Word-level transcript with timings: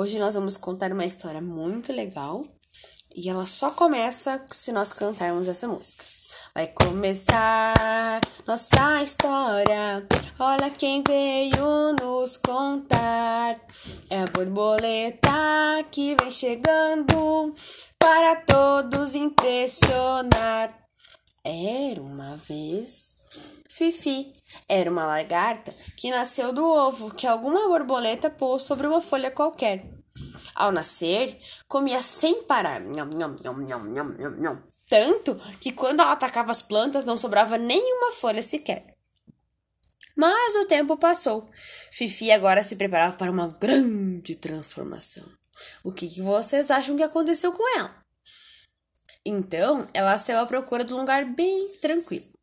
Hoje 0.00 0.16
nós 0.20 0.36
vamos 0.36 0.56
contar 0.56 0.92
uma 0.92 1.04
história 1.04 1.40
muito 1.40 1.92
legal 1.92 2.46
e 3.16 3.28
ela 3.28 3.44
só 3.44 3.72
começa 3.72 4.40
se 4.48 4.70
nós 4.70 4.92
cantarmos 4.92 5.48
essa 5.48 5.66
música. 5.66 6.04
Vai 6.54 6.68
começar 6.68 8.20
nossa 8.46 9.02
história. 9.02 10.06
Olha 10.38 10.70
quem 10.70 11.02
veio 11.04 11.96
nos 12.00 12.36
contar. 12.36 13.60
É 14.08 14.20
a 14.20 14.24
borboleta 14.26 15.84
que 15.90 16.14
vem 16.20 16.30
chegando 16.30 17.52
para 17.98 18.36
todos 18.42 19.16
impressionar. 19.16 20.78
Era 21.44 22.00
uma 22.00 22.36
vez 22.36 23.16
Fifi. 23.68 24.32
Era 24.68 24.90
uma 24.90 25.06
lagarta 25.06 25.72
que 25.96 26.10
nasceu 26.10 26.52
do 26.52 26.64
ovo 26.64 27.14
que 27.14 27.26
alguma 27.26 27.68
borboleta 27.68 28.30
pôs 28.30 28.62
sobre 28.62 28.86
uma 28.86 29.00
folha 29.00 29.30
qualquer. 29.30 29.84
Ao 30.54 30.72
nascer, 30.72 31.38
comia 31.68 32.00
sem 32.00 32.42
parar. 32.42 32.80
Nham, 32.80 33.10
nham, 33.10 34.36
nham. 34.40 34.62
Tanto 34.88 35.34
que 35.60 35.70
quando 35.70 36.00
ela 36.00 36.12
atacava 36.12 36.50
as 36.50 36.62
plantas 36.62 37.04
não 37.04 37.18
sobrava 37.18 37.58
nenhuma 37.58 38.10
folha 38.12 38.42
sequer. 38.42 38.84
Mas 40.16 40.54
o 40.56 40.64
tempo 40.64 40.96
passou. 40.96 41.46
Fifi 41.92 42.32
agora 42.32 42.62
se 42.62 42.74
preparava 42.74 43.16
para 43.16 43.30
uma 43.30 43.46
grande 43.46 44.34
transformação. 44.34 45.24
O 45.84 45.92
que 45.92 46.20
vocês 46.20 46.70
acham 46.70 46.96
que 46.96 47.02
aconteceu 47.02 47.52
com 47.52 47.78
ela? 47.78 47.94
Então, 49.24 49.86
ela 49.92 50.16
saiu 50.16 50.40
à 50.40 50.46
procura 50.46 50.84
de 50.84 50.94
um 50.94 50.98
lugar 50.98 51.24
bem 51.24 51.68
tranquilo. 51.80 52.37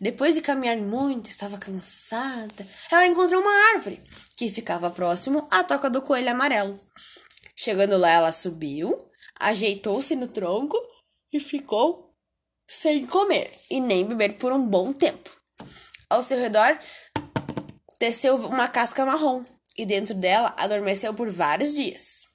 Depois 0.00 0.34
de 0.34 0.42
caminhar 0.42 0.76
muito, 0.76 1.30
estava 1.30 1.58
cansada, 1.58 2.66
ela 2.90 3.06
encontrou 3.06 3.40
uma 3.40 3.74
árvore 3.74 4.00
que 4.36 4.50
ficava 4.50 4.90
próximo 4.90 5.46
à 5.50 5.62
toca 5.62 5.88
do 5.88 6.02
coelho 6.02 6.30
amarelo. 6.30 6.78
Chegando 7.56 7.96
lá, 7.96 8.10
ela 8.10 8.32
subiu, 8.32 9.08
ajeitou-se 9.38 10.14
no 10.16 10.28
tronco 10.28 10.76
e 11.32 11.38
ficou 11.38 12.14
sem 12.66 13.06
comer 13.06 13.50
e 13.70 13.80
nem 13.80 14.04
beber 14.04 14.36
por 14.38 14.52
um 14.52 14.66
bom 14.66 14.92
tempo. 14.92 15.30
Ao 16.10 16.22
seu 16.22 16.38
redor, 16.38 16.78
desceu 18.00 18.36
uma 18.36 18.68
casca 18.68 19.06
marrom 19.06 19.44
e 19.76 19.86
dentro 19.86 20.14
dela 20.14 20.54
adormeceu 20.58 21.14
por 21.14 21.30
vários 21.30 21.74
dias. 21.74 22.28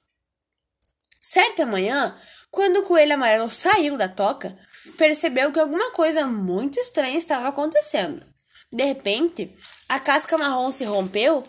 Certa 1.20 1.66
manhã, 1.66 2.18
quando 2.50 2.78
o 2.78 2.82
coelho 2.84 3.14
amarelo 3.14 3.48
saiu 3.48 3.96
da 3.96 4.08
toca, 4.08 4.58
percebeu 4.96 5.52
que 5.52 5.60
alguma 5.60 5.90
coisa 5.92 6.26
muito 6.26 6.78
estranha 6.78 7.16
estava 7.16 7.48
acontecendo. 7.48 8.24
De 8.72 8.84
repente, 8.84 9.52
a 9.88 9.98
casca 9.98 10.38
marrom 10.38 10.70
se 10.70 10.84
rompeu 10.84 11.46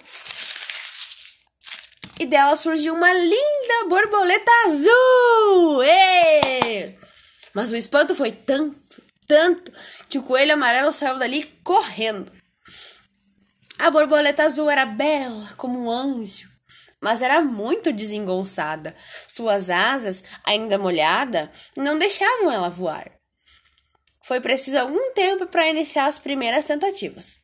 e 2.20 2.26
dela 2.26 2.56
surgiu 2.56 2.94
uma 2.94 3.12
linda 3.12 3.88
borboleta 3.90 4.52
azul! 4.66 5.84
Êêê! 5.84 6.96
Mas 7.54 7.72
o 7.72 7.76
espanto 7.76 8.16
foi 8.16 8.32
tanto, 8.32 9.04
tanto, 9.28 9.72
que 10.10 10.18
o 10.18 10.24
coelho 10.24 10.54
amarelo 10.54 10.92
saiu 10.92 11.18
dali 11.18 11.44
correndo. 11.64 12.32
A 13.80 13.90
borboleta 13.90 14.44
azul 14.44 14.70
era 14.70 14.86
bela 14.86 15.54
como 15.58 15.80
um 15.80 15.92
anjo 15.92 16.52
mas 17.02 17.22
era 17.22 17.42
muito 17.42 17.92
desengonçada. 17.92 18.96
Suas 19.28 19.70
asas, 19.70 20.24
ainda 20.46 20.78
molhadas, 20.78 21.50
não 21.76 21.98
deixavam 21.98 22.52
ela 22.52 22.70
voar. 22.70 23.12
Foi 24.32 24.40
preciso 24.40 24.78
algum 24.78 25.12
tempo 25.12 25.46
para 25.46 25.68
iniciar 25.68 26.06
as 26.06 26.18
primeiras 26.18 26.64
tentativas. 26.64 27.40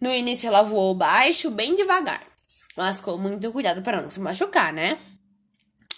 No 0.00 0.08
início 0.08 0.46
ela 0.46 0.62
voou 0.62 0.94
baixo, 0.94 1.50
bem 1.50 1.74
devagar, 1.74 2.22
mas 2.76 3.00
com 3.00 3.18
muito 3.18 3.50
cuidado 3.50 3.82
para 3.82 4.00
não 4.00 4.08
se 4.08 4.20
machucar, 4.20 4.72
né? 4.72 4.96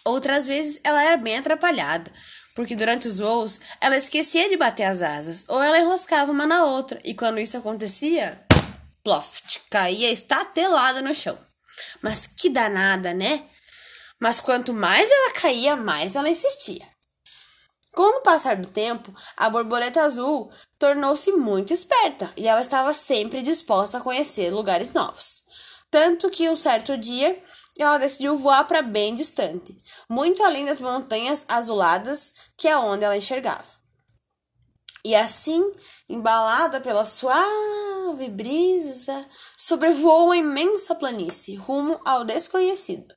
Outras 0.07 0.47
vezes 0.47 0.81
ela 0.83 1.05
era 1.05 1.19
bem 1.19 1.37
atrapalhada, 1.37 2.11
porque 2.55 2.75
durante 2.75 3.07
os 3.07 3.19
voos 3.19 3.61
ela 3.83 3.99
esquecia 3.99 4.49
de 4.49 4.57
bater 4.57 4.85
as 4.85 5.03
asas 5.03 5.45
ou 5.47 5.63
ela 5.63 5.79
enroscava 5.79 6.33
uma 6.33 6.47
na 6.47 6.65
outra, 6.65 6.99
e 7.05 7.13
quando 7.13 7.39
isso 7.39 7.59
acontecia, 7.59 8.41
ploft, 9.05 9.61
caía 9.69 10.11
estatelada 10.11 11.03
no 11.03 11.15
chão. 11.15 11.39
Mas 12.01 12.27
que 12.27 12.49
danada, 12.49 13.13
né? 13.13 13.45
Mas 14.19 14.41
quanto 14.41 14.73
mais 14.73 15.07
ela 15.07 15.33
caía, 15.35 15.77
mais 15.77 16.17
ela 16.17 16.31
insistia. 16.31 16.97
Com 17.99 18.19
o 18.19 18.21
passar 18.21 18.55
do 18.55 18.69
tempo, 18.69 19.13
a 19.37 19.51
borboleta 19.51 20.03
azul 20.03 20.49
tornou-se 20.79 21.33
muito 21.33 21.73
esperta 21.73 22.33
e 22.37 22.47
ela 22.47 22.61
estava 22.61 22.93
sempre 22.93 23.43
disposta 23.43 23.99
a 23.99 24.01
conhecer 24.01 24.53
lugares 24.53 24.93
novos. 24.93 25.43
Tanto 25.91 26.31
que 26.31 26.49
um 26.49 26.55
certo 26.55 26.97
dia 26.97 27.43
ela 27.77 27.99
decidiu 27.99 28.39
voar 28.39 28.63
para 28.69 28.83
bem 28.83 29.17
distante, 29.17 29.77
muito 30.09 30.45
além 30.45 30.65
das 30.65 30.79
montanhas 30.79 31.45
azuladas 31.49 32.35
que 32.57 32.69
é 32.69 32.77
onde 32.77 33.05
ela 33.05 33.17
enxergava. 33.17 33.67
E 35.05 35.17
assim, 35.17 35.61
embalada 36.09 36.81
pela 36.81 37.05
suave 37.05 38.29
brisa, 38.31 39.27
sobrevoou 39.57 40.27
uma 40.27 40.37
imensa 40.37 40.95
planície 40.95 41.57
rumo 41.57 42.01
ao 42.05 42.25
desconhecido. 42.25 43.13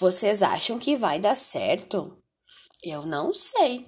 Vocês 0.00 0.42
acham 0.42 0.80
que 0.80 0.96
vai 0.96 1.20
dar 1.20 1.36
certo? 1.36 2.20
Eu 2.82 3.06
não 3.06 3.32
sei. 3.32 3.86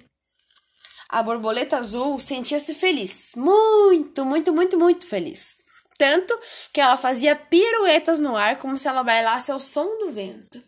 A 1.13 1.21
borboleta 1.21 1.77
azul 1.77 2.19
sentia-se 2.19 2.73
feliz, 2.73 3.33
muito, 3.35 4.25
muito, 4.25 4.51
muito, 4.51 4.79
muito 4.79 5.05
feliz. 5.05 5.59
Tanto 5.95 6.35
que 6.73 6.81
ela 6.81 6.97
fazia 6.97 7.35
piruetas 7.35 8.19
no 8.19 8.35
ar 8.35 8.57
como 8.57 8.79
se 8.79 8.87
ela 8.87 9.03
bailasse 9.03 9.51
ao 9.51 9.59
som 9.59 9.85
do 9.99 10.11
vento. 10.11 10.59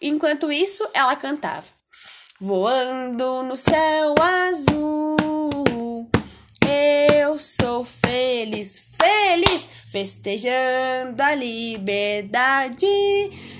Enquanto 0.00 0.52
isso, 0.52 0.88
ela 0.94 1.16
cantava: 1.16 1.66
Voando 2.40 3.42
no 3.42 3.56
céu 3.56 4.14
azul 4.20 5.16
eu 7.36 7.36
sou 7.38 7.84
feliz, 7.84 8.94
feliz, 8.96 9.68
festejando 9.90 11.20
a 11.20 11.34
liberdade 11.34 12.86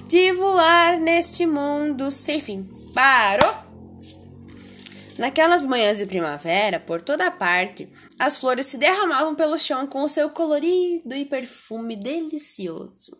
de 0.06 0.32
voar 0.32 1.00
neste 1.00 1.44
mundo 1.46 2.12
sem 2.12 2.40
fim. 2.40 2.64
Parou! 2.94 3.66
Naquelas 5.18 5.64
manhãs 5.64 5.98
de 5.98 6.06
primavera, 6.06 6.78
por 6.78 7.02
toda 7.02 7.30
parte, 7.30 7.90
as 8.18 8.36
flores 8.36 8.66
se 8.66 8.78
derramavam 8.78 9.34
pelo 9.34 9.58
chão 9.58 9.86
com 9.86 10.02
o 10.02 10.08
seu 10.08 10.30
colorido 10.30 11.14
e 11.14 11.24
perfume 11.24 11.96
delicioso. 11.96 13.16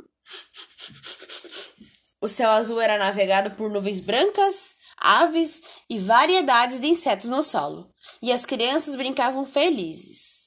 O 2.20 2.28
céu 2.28 2.50
azul 2.50 2.80
era 2.80 2.98
navegado 2.98 3.52
por 3.52 3.70
nuvens 3.70 3.98
brancas, 3.98 4.76
aves 4.98 5.62
e 5.90 5.98
variedades 5.98 6.78
de 6.78 6.86
insetos 6.86 7.28
no 7.28 7.42
solo, 7.42 7.88
e 8.22 8.30
as 8.30 8.46
crianças 8.46 8.94
brincavam 8.94 9.44
felizes. 9.44 10.46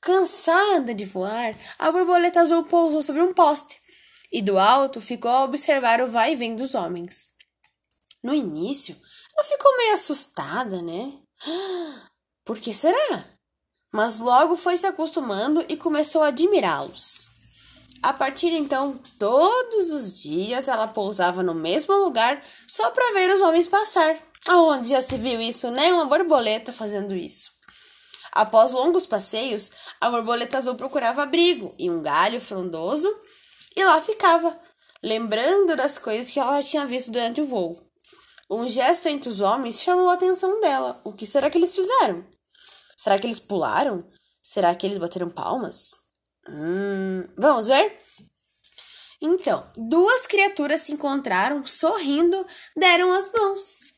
Cansada 0.00 0.94
de 0.94 1.04
voar, 1.04 1.54
a 1.78 1.92
borboleta 1.92 2.40
azul 2.40 2.64
pousou 2.64 3.02
sobre 3.02 3.22
um 3.22 3.34
poste 3.34 3.85
e 4.36 4.42
do 4.42 4.58
alto 4.58 5.00
ficou 5.00 5.30
a 5.30 5.44
observar 5.44 6.02
o 6.02 6.08
vai 6.08 6.34
e 6.34 6.36
vem 6.36 6.54
dos 6.54 6.74
homens. 6.74 7.28
No 8.22 8.34
início, 8.34 8.94
ela 9.34 9.48
ficou 9.48 9.74
meio 9.78 9.94
assustada, 9.94 10.82
né? 10.82 11.10
Por 12.44 12.58
que 12.58 12.74
será? 12.74 13.24
Mas 13.90 14.18
logo 14.18 14.54
foi 14.54 14.76
se 14.76 14.86
acostumando 14.86 15.64
e 15.70 15.76
começou 15.78 16.22
a 16.22 16.26
admirá-los. 16.26 17.30
A 18.02 18.12
partir 18.12 18.50
de 18.50 18.58
então, 18.58 19.00
todos 19.18 19.90
os 19.90 20.12
dias 20.12 20.68
ela 20.68 20.86
pousava 20.86 21.42
no 21.42 21.54
mesmo 21.54 21.96
lugar 21.96 22.44
só 22.68 22.90
para 22.90 23.14
ver 23.14 23.30
os 23.30 23.40
homens 23.40 23.66
passar. 23.66 24.18
Aonde 24.46 24.90
já 24.90 25.00
se 25.00 25.16
viu 25.16 25.40
isso, 25.40 25.70
né? 25.70 25.90
Uma 25.94 26.04
borboleta 26.04 26.74
fazendo 26.74 27.14
isso. 27.14 27.52
Após 28.32 28.74
longos 28.74 29.06
passeios, 29.06 29.70
a 29.98 30.10
borboleta 30.10 30.58
azul 30.58 30.74
procurava 30.74 31.22
abrigo 31.22 31.74
em 31.78 31.90
um 31.90 32.02
galho 32.02 32.38
frondoso 32.38 33.08
e 33.76 33.84
lá 33.84 34.00
ficava, 34.00 34.58
lembrando 35.02 35.76
das 35.76 35.98
coisas 35.98 36.30
que 36.30 36.40
ela 36.40 36.62
tinha 36.62 36.86
visto 36.86 37.10
durante 37.10 37.40
o 37.42 37.46
voo. 37.46 37.78
Um 38.48 38.66
gesto 38.68 39.08
entre 39.08 39.28
os 39.28 39.40
homens 39.40 39.82
chamou 39.82 40.08
a 40.08 40.14
atenção 40.14 40.60
dela. 40.60 41.00
O 41.04 41.12
que 41.12 41.26
será 41.26 41.50
que 41.50 41.58
eles 41.58 41.74
fizeram? 41.74 42.24
Será 42.96 43.18
que 43.18 43.26
eles 43.26 43.38
pularam? 43.38 44.08
Será 44.42 44.74
que 44.74 44.86
eles 44.86 44.98
bateram 44.98 45.28
palmas? 45.28 45.90
Hum, 46.48 47.28
vamos 47.36 47.66
ver? 47.66 47.96
Então, 49.20 49.66
duas 49.76 50.26
criaturas 50.26 50.82
se 50.82 50.92
encontraram, 50.92 51.66
sorrindo, 51.66 52.46
deram 52.76 53.12
as 53.12 53.30
mãos. 53.32 53.95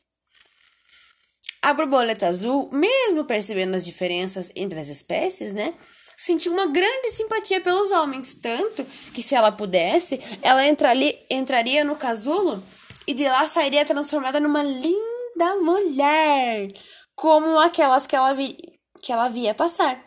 A 1.61 1.73
borboleta 1.73 2.27
azul, 2.27 2.69
mesmo 2.71 3.25
percebendo 3.25 3.75
as 3.75 3.85
diferenças 3.85 4.51
entre 4.55 4.79
as 4.79 4.87
espécies, 4.87 5.51
né, 5.51 5.73
sentiu 6.17 6.53
uma 6.53 6.65
grande 6.67 7.11
simpatia 7.11 7.61
pelos 7.61 7.91
homens, 7.91 8.35
tanto 8.35 8.83
que 9.13 9.21
se 9.21 9.35
ela 9.35 9.51
pudesse, 9.51 10.19
ela 10.41 10.65
entraria, 10.65 11.83
no 11.83 11.95
casulo 11.95 12.63
e 13.07 13.13
de 13.13 13.23
lá 13.27 13.45
sairia 13.45 13.85
transformada 13.85 14.39
numa 14.39 14.63
linda 14.63 15.55
mulher, 15.61 16.67
como 17.15 17.57
aquelas 17.59 18.07
que 18.07 18.15
ela, 18.15 18.33
vi, 18.33 18.57
que 19.01 19.11
ela 19.11 19.29
via 19.29 19.53
passar. 19.53 20.01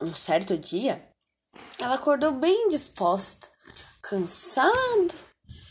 Um 0.00 0.14
certo 0.14 0.56
dia, 0.56 1.06
Ela 1.78 1.94
acordou 1.94 2.32
bem 2.32 2.68
disposta, 2.68 3.48
cansada, 4.02 5.14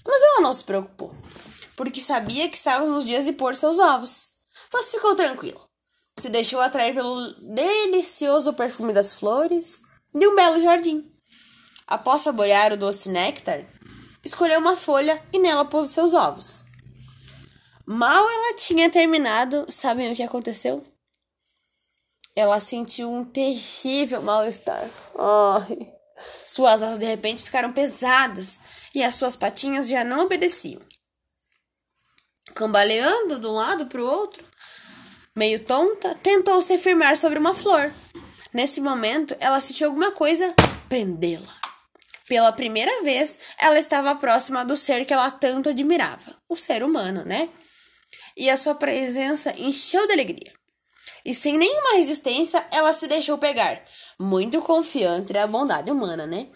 mas 0.06 0.22
ela 0.22 0.42
não 0.42 0.54
se 0.54 0.64
preocupou, 0.64 1.12
porque 1.76 2.00
sabia 2.00 2.50
que 2.50 2.58
estava 2.58 2.86
nos 2.86 3.06
dias 3.06 3.26
de 3.26 3.34
pôr 3.34 3.56
seus 3.56 3.80
ovos. 3.80 4.37
Mas 4.74 4.92
ficou 4.92 5.16
tranquila. 5.16 5.62
Se 6.18 6.30
deixou 6.30 6.60
atrair 6.60 6.94
pelo 6.94 7.32
delicioso 7.54 8.54
perfume 8.54 8.94
das 8.94 9.14
flores 9.14 9.82
de 10.14 10.28
um 10.28 10.36
belo 10.36 10.62
jardim. 10.62 11.06
Após 11.86 12.22
saborear 12.22 12.74
o 12.74 12.78
doce 12.78 13.10
néctar, 13.10 13.64
escolheu 14.24 14.60
uma 14.60 14.76
folha 14.76 15.24
e 15.32 15.40
nela 15.40 15.64
pôs 15.64 15.90
seus 15.90 16.14
ovos. 16.14 16.66
Mal 17.86 18.30
ela 18.30 18.58
tinha 18.58 18.90
terminado, 18.90 19.66
sabem 19.70 20.12
o 20.12 20.16
que 20.16 20.24
aconteceu? 20.24 20.84
Ela 22.36 22.60
sentiu 22.60 23.12
um 23.12 23.24
terrível 23.24 24.22
mal-estar. 24.22 24.86
Ai. 25.18 25.94
Suas 26.46 26.84
asas 26.84 26.98
de 26.98 27.06
repente 27.06 27.44
ficaram 27.44 27.72
pesadas 27.72 28.60
e 28.94 29.04
as 29.04 29.16
suas 29.16 29.36
patinhas 29.36 29.88
já 29.88 30.04
não 30.04 30.26
obedeciam. 30.26 30.82
Cambaleando 32.54 33.40
de 33.40 33.48
um 33.48 33.54
lado 33.54 33.86
para 33.86 34.02
o 34.02 34.06
outro, 34.06 34.44
meio 35.38 35.64
tonta, 35.64 36.16
tentou 36.16 36.60
se 36.62 36.80
firmar 36.80 37.16
sobre 37.16 37.38
uma 37.38 37.54
flor. 37.54 37.94
Nesse 38.52 38.82
momento, 38.82 39.36
ela 39.40 39.62
sentiu 39.62 39.88
alguma 39.88 40.12
coisa 40.12 40.54
prendê-la. 40.90 41.56
Pela 42.28 42.52
primeira 42.52 43.04
vez, 43.04 43.40
ela 43.60 43.78
estava 43.78 44.16
próxima 44.16 44.66
do 44.66 44.76
ser 44.76 45.06
que 45.06 45.14
ela 45.14 45.30
tanto 45.30 45.70
admirava, 45.70 46.36
o 46.50 46.56
ser 46.56 46.84
humano, 46.84 47.24
né? 47.24 47.48
E 48.36 48.50
a 48.50 48.58
sua 48.58 48.74
presença 48.74 49.54
encheu 49.58 50.08
de 50.08 50.14
alegria. 50.14 50.52
E 51.24 51.36
sem 51.36 51.56
nenhuma 51.56 51.98
resistência, 51.98 52.66
ela 52.72 52.92
se 52.92 53.08
deixou 53.08 53.38
pegar, 53.38 53.80
muito 54.20 54.60
confiante 54.62 55.34
na 55.34 55.46
bondade 55.46 55.92
humana, 55.92 56.26
né? 56.26 56.48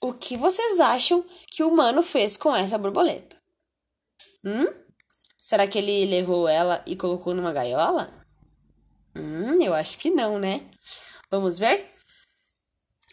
O 0.00 0.14
que 0.14 0.36
vocês 0.36 0.78
acham 0.78 1.24
que 1.50 1.64
o 1.64 1.68
humano 1.68 2.00
fez 2.00 2.36
com 2.36 2.54
essa 2.54 2.78
borboleta? 2.78 3.36
Hum? 4.44 4.66
Será 5.36 5.66
que 5.66 5.78
ele 5.78 6.06
levou 6.06 6.46
ela 6.46 6.80
e 6.86 6.94
colocou 6.94 7.34
numa 7.34 7.52
gaiola? 7.52 8.19
Hum, 9.14 9.62
eu 9.62 9.74
acho 9.74 9.98
que 9.98 10.10
não, 10.10 10.38
né? 10.38 10.68
Vamos 11.30 11.58
ver? 11.58 11.88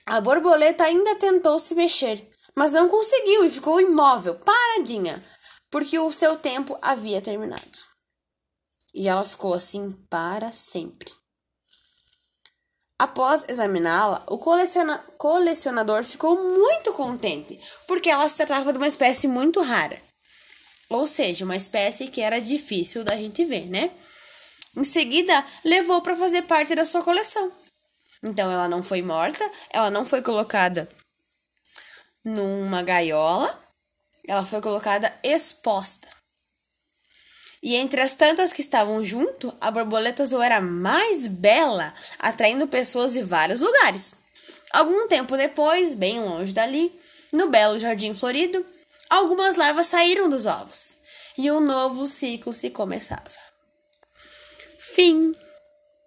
A 0.06 0.22
borboleta 0.22 0.84
ainda 0.84 1.16
tentou 1.16 1.60
se 1.60 1.76
mexer, 1.76 2.30
mas 2.56 2.72
não 2.72 2.88
conseguiu 2.88 3.46
e 3.46 3.50
ficou 3.50 3.82
imóvel, 3.82 4.36
paradinha, 4.36 5.24
porque 5.70 6.00
o 6.00 6.12
seu 6.12 6.38
tempo 6.38 6.78
havia 6.82 7.22
terminado. 7.22 7.88
E 8.94 9.08
ela 9.08 9.24
ficou 9.24 9.54
assim 9.54 9.92
para 10.10 10.52
sempre. 10.52 11.12
Após 13.00 13.46
examiná-la, 13.48 14.24
o 14.28 14.40
coleciona 14.40 14.98
colecionador 15.20 16.04
ficou 16.04 16.36
muito 16.36 16.92
contente, 16.94 17.60
porque 17.88 18.10
ela 18.10 18.28
se 18.28 18.38
tratava 18.38 18.72
de 18.72 18.78
uma 18.80 18.88
espécie 18.88 19.28
muito 19.28 19.62
rara. 19.62 20.02
Ou 20.90 21.06
seja, 21.06 21.46
uma 21.46 21.56
espécie 21.56 22.08
que 22.08 22.22
era 22.22 22.40
difícil 22.40 23.04
da 23.04 23.16
gente 23.16 23.46
ver, 23.46 23.70
né? 23.70 23.92
Em 24.78 24.84
seguida, 24.84 25.44
levou 25.66 26.04
para 26.04 26.16
fazer 26.16 26.44
parte 26.44 26.76
da 26.76 26.86
sua 26.86 27.02
coleção. 27.02 27.52
Então, 28.22 28.52
ela 28.52 28.70
não 28.70 28.84
foi 28.84 29.02
morta, 29.02 29.44
ela 29.72 29.90
não 29.90 30.06
foi 30.06 30.22
colocada 30.22 30.88
numa 32.24 32.84
gaiola, 32.84 33.60
ela 34.28 34.46
foi 34.46 34.62
colocada 34.62 35.12
exposta. 35.24 36.08
E 37.64 37.76
entre 37.76 38.00
as 38.02 38.14
tantas 38.14 38.54
que 38.54 38.62
estavam 38.62 39.04
junto, 39.04 39.52
a 39.60 39.72
borboleta 39.72 40.22
azul 40.22 40.44
era 40.44 40.62
mais 40.62 41.26
bela, 41.26 41.92
atraindo 42.20 42.68
pessoas 42.68 43.14
de 43.14 43.24
vários 43.24 43.60
lugares. 43.60 44.16
Algum 44.72 45.08
tempo 45.08 45.36
depois, 45.36 45.96
bem 45.96 46.20
longe 46.20 46.54
dali, 46.54 46.94
no 47.34 47.50
belo 47.50 47.80
jardim 47.80 48.14
florido, 48.14 48.64
algumas 49.10 49.56
larvas 49.56 49.88
saíram 49.88 50.30
dos 50.30 50.46
ovos 50.46 51.00
e 51.36 51.52
um 51.52 51.60
novo 51.60 52.06
ciclo 52.06 52.54
se 52.54 52.70
começava. 52.70 53.47
Fim. 54.98 55.36